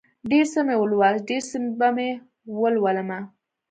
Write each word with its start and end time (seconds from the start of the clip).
ډېر 0.29 0.45
څه 0.53 0.59
مې 0.65 0.75
ولوست، 0.77 1.21
ډېر 1.29 1.41
څه 1.49 1.57
به 1.79 1.85
ولولمه 2.61 3.19